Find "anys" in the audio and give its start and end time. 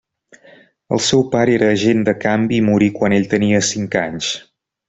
4.07-4.35